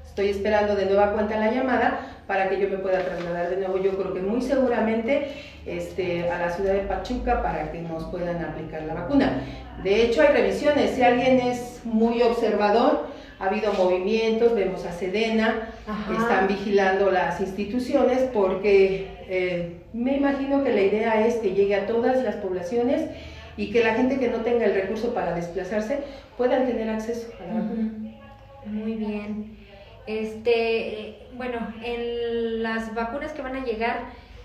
Estoy 0.06 0.30
esperando 0.30 0.74
de 0.74 0.86
nueva 0.86 1.12
cuenta 1.12 1.38
la 1.38 1.52
llamada 1.52 2.19
para 2.30 2.48
que 2.48 2.60
yo 2.60 2.68
me 2.68 2.76
pueda 2.76 3.04
trasladar 3.04 3.50
de 3.50 3.56
nuevo, 3.56 3.82
yo 3.82 3.90
creo 3.98 4.14
que 4.14 4.20
muy 4.20 4.40
seguramente 4.40 5.32
este, 5.66 6.30
a 6.30 6.38
la 6.38 6.50
ciudad 6.50 6.74
de 6.74 6.82
Pachuca 6.82 7.42
para 7.42 7.72
que 7.72 7.82
nos 7.82 8.04
puedan 8.04 8.44
aplicar 8.44 8.82
la 8.84 8.94
vacuna. 8.94 9.42
De 9.82 10.04
hecho, 10.04 10.22
hay 10.22 10.28
revisiones, 10.28 10.92
si 10.92 11.02
alguien 11.02 11.40
es 11.40 11.80
muy 11.82 12.22
observador, 12.22 13.08
ha 13.40 13.46
habido 13.46 13.72
movimientos, 13.72 14.54
vemos 14.54 14.84
a 14.84 14.92
Sedena, 14.92 15.72
están 16.16 16.46
vigilando 16.46 17.10
las 17.10 17.40
instituciones 17.40 18.20
porque 18.32 19.08
eh, 19.28 19.80
me 19.92 20.16
imagino 20.16 20.62
que 20.62 20.70
la 20.72 20.82
idea 20.82 21.26
es 21.26 21.34
que 21.34 21.50
llegue 21.50 21.74
a 21.74 21.86
todas 21.86 22.22
las 22.22 22.36
poblaciones 22.36 23.10
y 23.56 23.72
que 23.72 23.82
la 23.82 23.94
gente 23.94 24.20
que 24.20 24.28
no 24.28 24.42
tenga 24.42 24.66
el 24.66 24.74
recurso 24.74 25.14
para 25.14 25.34
desplazarse 25.34 25.98
puedan 26.36 26.64
tener 26.68 26.90
acceso 26.90 27.26
a 27.40 27.52
la 27.52 27.60
vacuna. 27.60 27.90
Muy 28.66 28.92
bien. 28.92 29.56
Este, 30.06 31.19
bueno, 31.40 31.72
en 31.82 32.62
las 32.62 32.94
vacunas 32.94 33.32
que 33.32 33.40
van 33.40 33.56
a 33.56 33.64
llegar, 33.64 34.00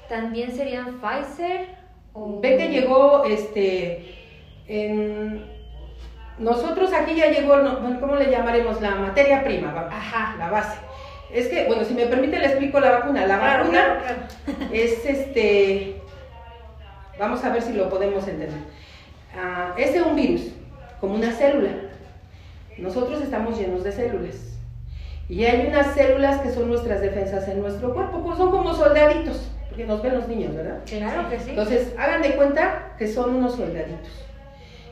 ¿también 0.08 0.56
serían 0.56 1.02
Pfizer? 1.02 1.68
O... 2.14 2.40
Ve 2.40 2.56
que 2.56 2.70
llegó, 2.70 3.26
este, 3.26 4.16
en... 4.70 5.46
nosotros 6.40 6.94
aquí 6.94 7.16
ya 7.16 7.32
llegó, 7.32 7.56
¿cómo 8.00 8.16
le 8.16 8.32
llamaremos? 8.32 8.80
La 8.80 8.92
materia 8.92 9.44
prima, 9.44 9.90
Ajá. 9.92 10.38
la 10.38 10.50
base. 10.50 10.78
Es 11.34 11.50
que, 11.50 11.66
bueno, 11.66 11.84
si 11.84 11.94
me 11.96 12.06
permite 12.06 12.40
le 12.40 12.46
explico 12.46 12.80
la 12.80 12.92
vacuna. 12.92 13.28
La 13.28 13.40
vacuna 13.40 14.00
es 14.72 15.06
este, 15.06 16.00
vamos 17.20 17.44
a 17.44 17.50
ver 17.50 17.62
si 17.62 17.74
lo 17.74 17.90
podemos 17.90 18.26
entender. 18.26 18.62
Uh, 19.36 19.78
es 19.78 20.02
un 20.02 20.16
virus, 20.16 20.54
como 21.02 21.16
una 21.16 21.34
célula. 21.34 21.72
Nosotros 22.78 23.22
estamos 23.22 23.60
llenos 23.60 23.84
de 23.84 23.92
células. 23.92 24.55
Y 25.28 25.44
hay 25.44 25.68
unas 25.68 25.96
células 25.96 26.42
que 26.42 26.52
son 26.52 26.70
nuestras 26.70 27.02
defensas 27.02 27.48
en 27.48 27.62
nuestro 27.62 27.94
cuerpo, 27.94 28.22
pues 28.24 28.38
son 28.38 28.52
como 28.52 28.74
soldaditos, 28.76 29.50
porque 29.70 29.86
nos 29.86 30.02
ven 30.04 30.16
los 30.16 30.28
niños, 30.28 30.56
¿verdad? 30.56 30.82
Claro 30.86 31.30
que 31.30 31.40
sí. 31.40 31.50
Entonces, 31.50 31.94
hagan 31.98 32.22
de 32.22 32.36
cuenta 32.36 32.94
que 33.00 33.08
son 33.08 33.36
unos 33.36 33.56
soldaditos. 33.56 34.12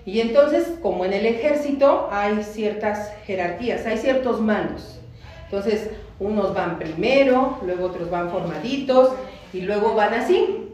Y 0.06 0.22
entonces, 0.22 0.74
como 0.82 1.06
en 1.06 1.14
el 1.14 1.26
ejército, 1.26 2.10
hay 2.12 2.44
ciertas 2.44 3.14
jerarquías, 3.26 3.86
hay 3.86 3.98
ciertos 3.98 4.42
mandos. 4.42 5.00
Entonces, 5.46 5.92
unos 6.20 6.54
van 6.54 6.80
primero, 6.80 7.60
luego 7.64 7.86
otros 7.86 8.10
van 8.10 8.30
formaditos 8.30 9.12
y 9.54 9.62
luego 9.62 9.94
van 9.94 10.16
así. 10.16 10.72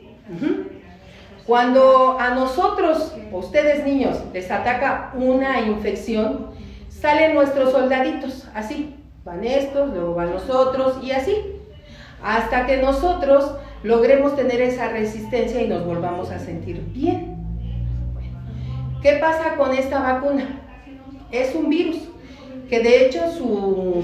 Cuando 1.45 2.17
a 2.19 2.29
nosotros, 2.29 3.13
ustedes 3.31 3.85
niños, 3.85 4.17
les 4.33 4.49
ataca 4.49 5.11
una 5.15 5.61
infección, 5.61 6.51
salen 6.89 7.33
nuestros 7.33 7.71
soldaditos, 7.71 8.47
así, 8.53 8.95
van 9.25 9.43
estos, 9.43 9.93
luego 9.93 10.15
van 10.15 10.31
los 10.31 10.49
otros 10.49 11.03
y 11.03 11.11
así, 11.11 11.35
hasta 12.23 12.65
que 12.65 12.77
nosotros 12.77 13.51
logremos 13.83 14.35
tener 14.35 14.61
esa 14.61 14.89
resistencia 14.89 15.61
y 15.61 15.67
nos 15.67 15.85
volvamos 15.85 16.31
a 16.31 16.39
sentir 16.39 16.81
bien. 16.93 17.37
¿Qué 19.01 19.13
pasa 19.13 19.55
con 19.55 19.73
esta 19.73 19.99
vacuna? 20.01 20.61
Es 21.31 21.55
un 21.55 21.69
virus 21.69 21.97
que 22.69 22.81
de 22.81 23.05
hecho 23.05 23.31
su, 23.31 24.03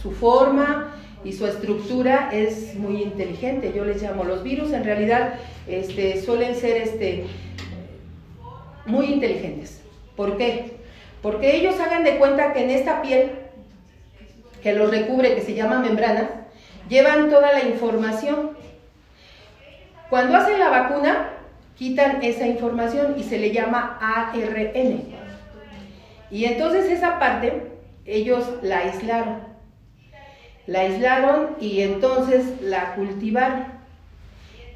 su 0.00 0.12
forma 0.12 0.94
y 1.24 1.32
su 1.32 1.46
estructura 1.46 2.28
es 2.32 2.74
muy 2.74 3.02
inteligente. 3.02 3.72
Yo 3.74 3.84
les 3.84 4.02
llamo 4.02 4.24
los 4.24 4.42
virus, 4.42 4.72
en 4.72 4.84
realidad 4.84 5.34
este, 5.66 6.20
suelen 6.20 6.54
ser 6.54 6.76
este, 6.76 7.24
muy 8.84 9.06
inteligentes. 9.06 9.80
¿Por 10.14 10.36
qué? 10.36 10.76
Porque 11.22 11.56
ellos 11.56 11.80
hagan 11.80 12.04
de 12.04 12.18
cuenta 12.18 12.52
que 12.52 12.64
en 12.64 12.70
esta 12.70 13.00
piel 13.00 13.30
que 14.64 14.72
los 14.72 14.90
recubre, 14.90 15.34
que 15.34 15.42
se 15.42 15.52
llama 15.52 15.78
membrana, 15.78 16.46
llevan 16.88 17.28
toda 17.28 17.52
la 17.52 17.64
información. 17.64 18.52
Cuando 20.08 20.38
hacen 20.38 20.58
la 20.58 20.70
vacuna, 20.70 21.28
quitan 21.76 22.22
esa 22.22 22.46
información 22.46 23.14
y 23.18 23.24
se 23.24 23.38
le 23.38 23.52
llama 23.52 23.98
ARN. 24.00 25.02
Y 26.30 26.46
entonces 26.46 26.90
esa 26.90 27.18
parte 27.18 27.72
ellos 28.06 28.48
la 28.62 28.78
aislaron. 28.78 29.40
La 30.66 30.80
aislaron 30.80 31.56
y 31.60 31.82
entonces 31.82 32.62
la 32.62 32.94
cultivaron. 32.94 33.66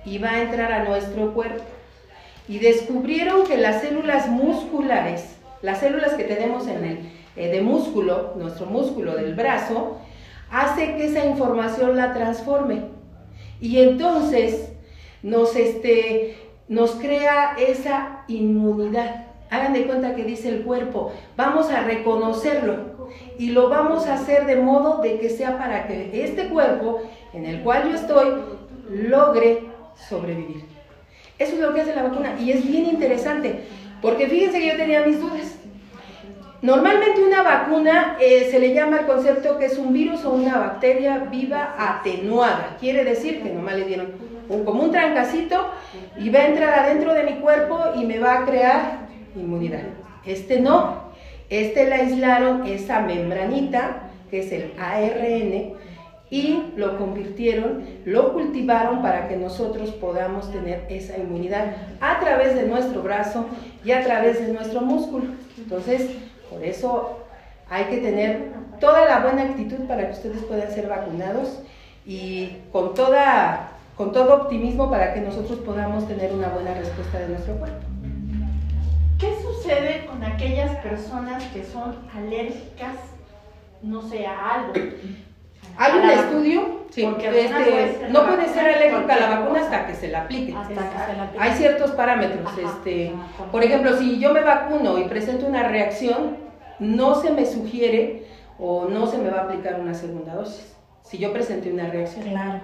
Y 0.04 0.18
va 0.18 0.32
a 0.32 0.42
entrar 0.42 0.70
a 0.70 0.84
nuestro 0.84 1.32
cuerpo. 1.32 1.64
y 2.46 2.58
descubrieron 2.58 3.46
que 3.46 3.58
las 3.58 3.82
células 3.82 4.28
musculares, 4.28 5.36
las 5.60 5.80
células 5.80 6.14
que 6.14 6.24
tenemos 6.24 6.66
en 6.66 6.84
el 6.84 7.17
eh, 7.38 7.48
de 7.48 7.60
músculo, 7.60 8.34
nuestro 8.36 8.66
músculo 8.66 9.14
del 9.14 9.34
brazo, 9.34 9.98
hace 10.50 10.96
que 10.96 11.06
esa 11.06 11.24
información 11.24 11.96
la 11.96 12.12
transforme. 12.12 12.82
Y 13.60 13.78
entonces 13.78 14.72
nos, 15.22 15.56
este, 15.56 16.36
nos 16.68 16.92
crea 16.92 17.56
esa 17.58 18.24
inmunidad. 18.28 19.26
Hagan 19.50 19.72
de 19.72 19.86
cuenta 19.86 20.14
que 20.14 20.24
dice 20.24 20.48
el 20.48 20.62
cuerpo, 20.62 21.12
vamos 21.36 21.70
a 21.70 21.82
reconocerlo 21.82 23.08
y 23.38 23.50
lo 23.50 23.68
vamos 23.68 24.06
a 24.06 24.14
hacer 24.14 24.44
de 24.46 24.56
modo 24.56 25.00
de 25.00 25.18
que 25.18 25.30
sea 25.30 25.58
para 25.58 25.86
que 25.86 26.24
este 26.24 26.48
cuerpo 26.48 27.00
en 27.32 27.46
el 27.46 27.62
cual 27.62 27.88
yo 27.88 27.96
estoy 27.96 28.34
logre 28.90 29.64
sobrevivir. 30.08 30.64
Eso 31.38 31.54
es 31.54 31.60
lo 31.60 31.72
que 31.72 31.82
hace 31.82 31.94
la 31.94 32.02
vacuna 32.02 32.36
y 32.40 32.50
es 32.50 32.66
bien 32.66 32.86
interesante, 32.86 33.60
porque 34.02 34.26
fíjense 34.26 34.58
que 34.58 34.68
yo 34.68 34.76
tenía 34.76 35.06
mis 35.06 35.20
dudas. 35.20 35.57
Normalmente 36.60 37.22
una 37.22 37.42
vacuna 37.42 38.16
eh, 38.20 38.48
se 38.50 38.58
le 38.58 38.74
llama 38.74 39.00
el 39.00 39.06
concepto 39.06 39.58
que 39.58 39.66
es 39.66 39.78
un 39.78 39.92
virus 39.92 40.24
o 40.24 40.30
una 40.30 40.58
bacteria 40.58 41.18
viva 41.30 41.74
atenuada. 41.78 42.76
Quiere 42.80 43.04
decir 43.04 43.42
que 43.42 43.50
nomás 43.50 43.76
le 43.76 43.84
dieron 43.84 44.08
un, 44.48 44.64
como 44.64 44.82
un 44.82 44.90
trancacito 44.90 45.68
y 46.18 46.30
va 46.30 46.40
a 46.40 46.48
entrar 46.48 46.78
adentro 46.80 47.14
de 47.14 47.22
mi 47.22 47.34
cuerpo 47.34 47.78
y 47.94 48.04
me 48.04 48.18
va 48.18 48.40
a 48.40 48.44
crear 48.44 49.08
inmunidad. 49.36 49.82
Este 50.24 50.60
no, 50.60 51.12
este 51.48 51.86
le 51.86 51.94
aislaron 51.94 52.66
esa 52.66 53.00
membranita 53.00 54.10
que 54.28 54.40
es 54.40 54.50
el 54.50 54.72
ARN 54.78 55.74
y 56.30 56.62
lo 56.76 56.98
convirtieron, 56.98 57.84
lo 58.04 58.32
cultivaron 58.34 59.00
para 59.00 59.28
que 59.28 59.36
nosotros 59.36 59.90
podamos 59.92 60.50
tener 60.52 60.84
esa 60.90 61.16
inmunidad 61.16 61.74
a 62.00 62.20
través 62.20 62.54
de 62.54 62.64
nuestro 62.64 63.02
brazo 63.02 63.46
y 63.84 63.92
a 63.92 64.04
través 64.04 64.44
de 64.44 64.52
nuestro 64.52 64.82
músculo. 64.82 65.26
Entonces, 65.56 66.10
por 66.50 66.62
eso 66.64 67.18
hay 67.70 67.84
que 67.84 67.98
tener 67.98 68.52
toda 68.80 69.04
la 69.04 69.20
buena 69.20 69.42
actitud 69.42 69.86
para 69.86 70.06
que 70.06 70.12
ustedes 70.12 70.42
puedan 70.44 70.70
ser 70.70 70.88
vacunados 70.88 71.60
y 72.06 72.56
con, 72.72 72.94
toda, 72.94 73.70
con 73.96 74.12
todo 74.12 74.42
optimismo 74.42 74.90
para 74.90 75.12
que 75.12 75.20
nosotros 75.20 75.58
podamos 75.60 76.08
tener 76.08 76.32
una 76.32 76.48
buena 76.48 76.74
respuesta 76.74 77.18
de 77.18 77.28
nuestro 77.28 77.56
cuerpo. 77.56 77.86
¿Qué 79.18 79.34
sucede 79.42 80.06
con 80.06 80.22
aquellas 80.22 80.76
personas 80.76 81.44
que 81.46 81.64
son 81.64 81.96
alérgicas, 82.14 82.96
no 83.82 84.00
sé, 84.02 84.26
a 84.26 84.54
algo? 84.54 84.72
Hay 85.76 85.98
un 85.98 86.10
estudio, 86.10 86.80
sí, 86.90 87.04
este, 87.04 88.08
no 88.10 88.26
puede 88.26 88.48
ser 88.48 88.74
alérgica 88.74 89.14
a 89.14 89.20
la 89.20 89.40
vacuna 89.40 89.60
hasta 89.60 89.86
que 89.86 89.94
se 89.94 90.08
la 90.08 90.22
aplique. 90.22 90.54
Hay 91.38 91.52
ciertos 91.52 91.92
parámetros. 91.92 92.50
este, 92.58 93.12
por 93.52 93.62
ejemplo, 93.62 93.96
si 93.96 94.18
yo 94.18 94.32
me 94.32 94.40
vacuno 94.40 94.98
y 94.98 95.04
presento 95.04 95.46
una 95.46 95.68
reacción, 95.68 96.36
no 96.78 97.14
se 97.14 97.30
me 97.30 97.46
sugiere 97.46 98.24
o 98.58 98.86
no 98.86 99.06
se 99.06 99.18
me 99.18 99.30
va 99.30 99.40
a 99.40 99.42
aplicar 99.44 99.80
una 99.80 99.94
segunda 99.94 100.34
dosis. 100.34 100.74
Si 101.02 101.18
yo 101.18 101.32
presenté 101.32 101.72
una 101.72 101.88
reacción. 101.88 102.24
Claro. 102.24 102.60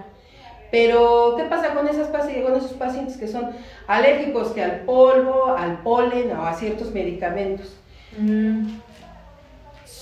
Pero, 0.71 1.35
¿qué 1.37 1.45
pasa 1.45 1.73
con, 1.73 1.87
esas 1.87 2.09
pacientes, 2.09 2.45
con 2.45 2.57
esos 2.57 2.73
pacientes 2.73 3.17
que 3.17 3.29
son 3.29 3.51
alérgicos 3.87 4.49
que 4.49 4.63
al 4.63 4.81
polvo, 4.81 5.55
al 5.57 5.79
polen 5.83 6.33
o 6.37 6.45
a 6.45 6.53
ciertos 6.55 6.93
medicamentos? 6.93 7.77
Mm. 8.19 8.79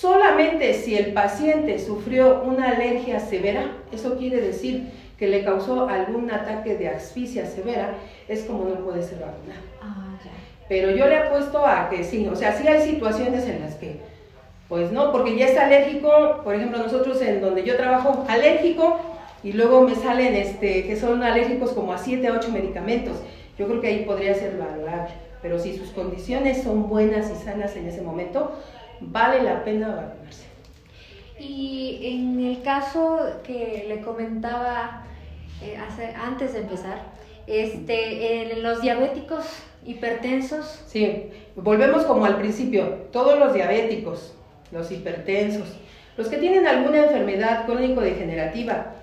Solamente 0.03 0.75
si 0.75 0.97
el 0.97 1.13
paciente 1.13 1.79
sufrió 1.79 2.43
una 2.43 2.71
alergia 2.71 3.21
severa, 3.21 3.77
eso 3.93 4.17
quiere 4.19 4.41
decir 4.41 4.89
que 5.17 5.29
le 5.29 5.45
causó 5.45 5.89
algún 5.89 6.29
ataque 6.29 6.77
de 6.77 6.89
asfixia 6.89 7.47
severa, 7.47 7.95
es 8.27 8.43
como 8.43 8.65
no 8.65 8.85
puede 8.85 9.01
ser 9.01 9.21
vacunado. 9.21 9.63
Ah, 9.81 10.19
Pero 10.69 10.91
yo 10.91 11.07
le 11.07 11.19
apuesto 11.19 11.65
a 11.65 11.89
que 11.89 12.03
sí, 12.03 12.27
o 12.27 12.35
sea, 12.35 12.53
sí 12.53 12.67
hay 12.67 12.81
situaciones 12.81 13.47
en 13.47 13.61
las 13.61 13.77
que, 13.77 14.01
pues 14.69 14.91
no, 14.91 15.13
porque 15.13 15.37
ya 15.39 15.47
está 15.47 15.67
alérgico, 15.67 16.41
por 16.43 16.57
ejemplo, 16.57 16.79
nosotros 16.79 17.23
en 17.23 17.41
donde 17.41 17.63
yo 17.63 17.77
trabajo, 17.77 18.25
alérgico, 18.29 18.99
y 19.45 19.53
luego 19.53 19.83
me 19.83 19.95
salen 19.95 20.35
este, 20.35 20.85
que 20.85 20.97
son 20.97 21.23
alérgicos 21.23 21.71
como 21.71 21.93
a 21.93 21.99
7 21.99 22.27
a 22.27 22.33
8 22.33 22.51
medicamentos. 22.51 23.19
Yo 23.57 23.69
creo 23.69 23.81
que 23.81 23.87
ahí 23.87 24.05
podría 24.05 24.35
ser 24.35 24.59
valorable, 24.59 25.15
pero 25.43 25.61
si 25.61 25.77
sus 25.77 25.91
condiciones 25.91 26.65
son 26.65 26.89
buenas 26.89 27.31
y 27.31 27.45
sanas 27.45 27.77
en 27.77 27.87
ese 27.87 28.03
momento, 28.03 28.51
vale 29.11 29.43
la 29.43 29.65
pena 29.65 29.89
vacunarse. 29.89 30.47
Y 31.39 32.01
en 32.03 32.41
el 32.45 32.63
caso 32.63 33.19
que 33.45 33.87
le 33.89 34.01
comentaba 34.03 35.05
eh, 35.63 35.77
antes 36.17 36.53
de 36.53 36.61
empezar, 36.61 37.13
este, 37.47 38.53
en 38.53 38.63
los 38.63 38.83
diabéticos 38.83 39.45
hipertensos. 39.85 40.85
Sí, 40.87 41.31
volvemos 41.57 42.05
como 42.05 42.25
al 42.25 42.37
principio, 42.37 42.85
todos 43.13 43.39
los 43.39 43.55
diabéticos, 43.55 44.35
los 44.71 44.91
hipertensos, 44.91 45.69
los 46.17 46.29
que 46.29 46.39
tienen 46.39 46.67
alguna 46.67 47.05
enfermedad 47.05 47.67
crónico-degenerativa, 47.67 48.95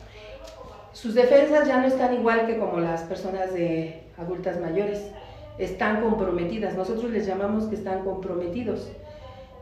sus 0.93 1.15
defensas 1.15 1.67
ya 1.67 1.79
no 1.79 1.87
están 1.87 2.13
igual 2.13 2.45
que 2.45 2.57
como 2.57 2.79
las 2.79 3.03
personas 3.03 3.53
de 3.53 4.03
adultas 4.17 4.59
mayores, 4.59 5.11
están 5.57 6.01
comprometidas, 6.01 6.75
nosotros 6.75 7.11
les 7.11 7.27
llamamos 7.27 7.65
que 7.65 7.75
están 7.75 8.03
comprometidos. 8.03 8.89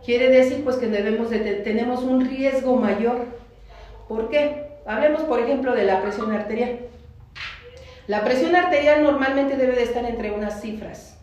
Quiere 0.08 0.30
decir 0.30 0.64
pues 0.64 0.78
que 0.78 0.88
de, 0.88 1.54
tenemos 1.66 2.02
un 2.02 2.26
riesgo 2.26 2.78
mayor. 2.78 3.26
¿Por 4.08 4.30
qué? 4.30 4.68
Hablemos 4.86 5.24
por 5.24 5.42
ejemplo 5.42 5.76
de 5.76 5.84
la 5.84 6.02
presión 6.02 6.32
arterial. 6.32 6.80
La 8.08 8.24
presión 8.24 8.56
arterial 8.56 9.04
normalmente 9.04 9.58
debe 9.58 9.76
de 9.76 9.84
estar 9.84 10.06
entre 10.06 10.32
unas 10.32 10.62
cifras. 10.62 11.18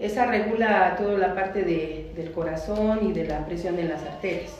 Esa 0.00 0.26
regula 0.26 0.96
toda 0.98 1.16
la 1.16 1.36
parte 1.36 1.62
del 1.62 2.32
corazón 2.32 3.06
y 3.08 3.12
de 3.12 3.22
la 3.22 3.46
presión 3.46 3.78
en 3.78 3.90
las 3.90 4.02
arterias. 4.02 4.50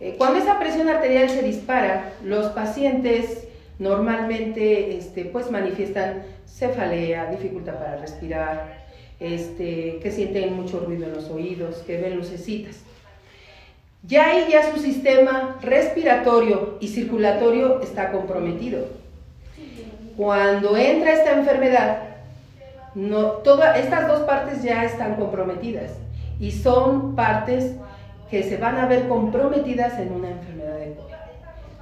Eh, 0.00 0.16
cuando 0.18 0.40
esa 0.40 0.58
presión 0.58 0.88
arterial 0.88 1.30
se 1.30 1.42
dispara, 1.42 2.14
los 2.24 2.46
pacientes 2.46 3.46
normalmente 3.78 4.96
este, 4.96 5.24
pues 5.26 5.52
manifiestan 5.52 6.24
cefalea, 6.48 7.30
dificultad 7.30 7.74
para 7.74 7.98
respirar, 7.98 8.77
este, 9.20 9.98
que 10.02 10.10
sienten 10.10 10.54
mucho 10.54 10.80
ruido 10.80 11.06
en 11.06 11.14
los 11.14 11.30
oídos, 11.30 11.76
que 11.86 12.00
ven 12.00 12.16
lucecitas. 12.16 12.76
Ya 14.04 14.30
ahí 14.30 14.46
ya 14.50 14.72
su 14.72 14.80
sistema 14.80 15.58
respiratorio 15.60 16.78
y 16.80 16.88
circulatorio 16.88 17.80
está 17.80 18.12
comprometido. 18.12 18.86
Cuando 20.16 20.76
entra 20.76 21.12
esta 21.12 21.32
enfermedad, 21.32 22.02
no, 22.94 23.24
todas 23.44 23.78
estas 23.78 24.08
dos 24.08 24.20
partes 24.20 24.62
ya 24.62 24.84
están 24.84 25.16
comprometidas 25.16 25.92
y 26.40 26.52
son 26.52 27.14
partes 27.16 27.74
que 28.30 28.42
se 28.42 28.56
van 28.56 28.76
a 28.76 28.86
ver 28.86 29.08
comprometidas 29.08 29.98
en 29.98 30.12
una 30.12 30.30
enfermedad 30.30 30.78
de 30.78 30.94
COVID. 30.94 31.14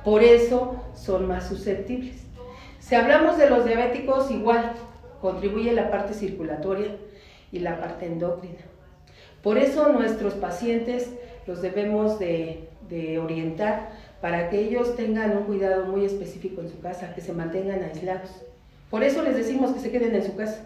Por 0.04 0.22
eso 0.22 0.76
son 0.94 1.26
más 1.26 1.48
susceptibles. 1.48 2.16
Si 2.80 2.94
hablamos 2.94 3.36
de 3.38 3.50
los 3.50 3.64
diabéticos, 3.64 4.30
igual 4.30 4.72
contribuye 5.20 5.72
la 5.72 5.90
parte 5.90 6.14
circulatoria, 6.14 6.88
y 7.52 7.60
la 7.60 7.80
parte 7.80 8.06
endocrina. 8.06 8.64
Por 9.42 9.58
eso 9.58 9.88
nuestros 9.92 10.34
pacientes 10.34 11.10
los 11.46 11.62
debemos 11.62 12.18
de, 12.18 12.68
orientar 13.22 13.90
para 14.20 14.50
que 14.50 14.60
ellos 14.60 14.96
tengan 14.96 15.36
un 15.36 15.44
cuidado 15.44 15.86
muy 15.86 16.04
específico 16.04 16.60
en 16.60 16.68
su 16.68 16.80
casa, 16.80 17.14
que 17.14 17.20
se 17.20 17.32
mantengan 17.32 17.82
aislados. 17.82 18.30
Por 18.90 19.02
eso 19.02 19.22
les 19.22 19.36
decimos 19.36 19.72
que 19.72 19.80
se 19.80 19.90
queden 19.90 20.14
en 20.14 20.24
su 20.24 20.36
casa, 20.36 20.64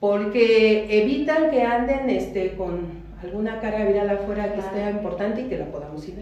porque 0.00 1.02
evitan 1.02 1.50
que 1.50 1.62
anden 1.62 2.10
este, 2.10 2.56
con 2.56 3.04
alguna 3.22 3.60
carga 3.60 3.84
viral 3.84 4.10
afuera 4.10 4.54
que 4.54 4.62
sea 4.62 4.90
importante 4.90 5.42
y 5.42 5.44
que 5.48 5.58
la 5.58 5.66
podamos 5.66 6.06
ir 6.08 6.16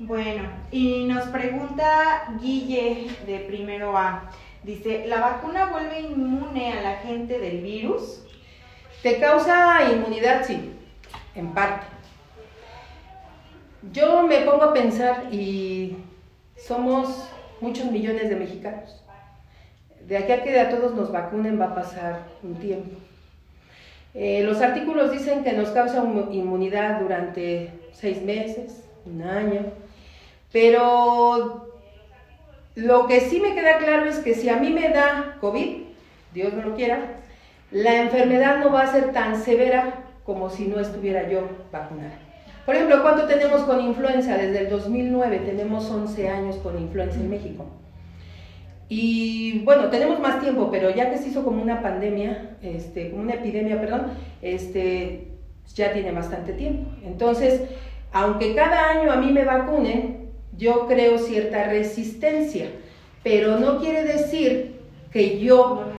Bueno, 0.00 0.42
y 0.70 1.04
nos 1.04 1.24
pregunta 1.28 2.36
Guille 2.40 3.08
de 3.26 3.38
primero 3.40 3.96
A. 3.96 4.30
Dice, 4.62 5.06
¿la 5.06 5.20
vacuna 5.20 5.66
vuelve 5.66 6.00
inmune 6.00 6.72
a 6.72 6.82
la 6.82 6.96
gente 6.98 7.38
del 7.40 7.62
virus? 7.62 8.22
Te 9.02 9.18
causa 9.18 9.90
inmunidad, 9.92 10.44
sí, 10.46 10.72
en 11.34 11.52
parte. 11.52 11.86
Yo 13.92 14.22
me 14.22 14.42
pongo 14.42 14.62
a 14.62 14.72
pensar 14.72 15.34
y 15.34 15.96
somos 16.56 17.28
muchos 17.60 17.90
millones 17.90 18.28
de 18.28 18.36
mexicanos. 18.36 19.02
De 20.06 20.16
aquí 20.16 20.30
a 20.30 20.44
que 20.44 20.60
a 20.60 20.70
todos 20.70 20.94
nos 20.94 21.10
vacunen 21.10 21.60
va 21.60 21.66
a 21.66 21.74
pasar 21.74 22.20
un 22.44 22.54
tiempo. 22.56 22.96
Eh, 24.14 24.44
los 24.44 24.60
artículos 24.60 25.10
dicen 25.10 25.42
que 25.42 25.54
nos 25.54 25.70
causa 25.70 26.04
inmunidad 26.30 27.00
durante 27.00 27.72
seis 27.92 28.22
meses, 28.22 28.84
un 29.06 29.22
año, 29.22 29.64
pero 30.52 31.71
lo 32.74 33.06
que 33.06 33.20
sí 33.20 33.40
me 33.40 33.54
queda 33.54 33.78
claro 33.78 34.06
es 34.06 34.18
que 34.18 34.34
si 34.34 34.48
a 34.48 34.56
mí 34.56 34.70
me 34.70 34.88
da 34.88 35.36
COVID, 35.40 35.82
Dios 36.32 36.54
no 36.54 36.62
lo 36.62 36.74
quiera, 36.74 37.20
la 37.70 38.02
enfermedad 38.02 38.58
no 38.58 38.72
va 38.72 38.82
a 38.82 38.92
ser 38.92 39.12
tan 39.12 39.42
severa 39.42 40.04
como 40.24 40.48
si 40.50 40.66
no 40.66 40.80
estuviera 40.80 41.28
yo 41.28 41.48
vacunada. 41.70 42.18
Por 42.64 42.76
ejemplo, 42.76 43.02
¿cuánto 43.02 43.26
tenemos 43.26 43.62
con 43.62 43.80
influenza? 43.80 44.36
Desde 44.36 44.60
el 44.60 44.70
2009 44.70 45.40
tenemos 45.40 45.90
11 45.90 46.28
años 46.28 46.56
con 46.56 46.78
influenza 46.78 47.18
en 47.18 47.28
México. 47.28 47.66
Y 48.88 49.60
bueno, 49.64 49.88
tenemos 49.88 50.20
más 50.20 50.40
tiempo, 50.40 50.70
pero 50.70 50.90
ya 50.90 51.10
que 51.10 51.18
se 51.18 51.28
hizo 51.28 51.44
como 51.44 51.62
una 51.62 51.82
pandemia, 51.82 52.56
este, 52.62 53.10
como 53.10 53.22
una 53.22 53.34
epidemia, 53.34 53.80
perdón, 53.80 54.12
este, 54.42 55.28
ya 55.74 55.92
tiene 55.92 56.12
bastante 56.12 56.52
tiempo. 56.52 56.90
Entonces, 57.04 57.62
aunque 58.12 58.54
cada 58.54 58.90
año 58.90 59.10
a 59.10 59.16
mí 59.16 59.32
me 59.32 59.44
vacunen, 59.44 60.21
yo 60.56 60.86
creo 60.86 61.18
cierta 61.18 61.64
resistencia, 61.64 62.70
pero 63.22 63.58
no 63.58 63.78
quiere 63.78 64.04
decir 64.04 64.76
que 65.12 65.38
yo 65.40 65.92